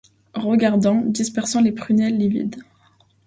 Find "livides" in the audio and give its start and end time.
2.17-2.63